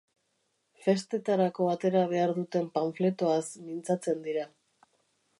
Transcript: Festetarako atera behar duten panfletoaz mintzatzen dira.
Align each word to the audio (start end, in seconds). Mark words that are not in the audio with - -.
Festetarako 0.85 1.67
atera 1.73 2.01
behar 2.13 2.33
duten 2.37 2.65
panfletoaz 2.77 3.43
mintzatzen 3.67 4.25
dira. 4.29 4.47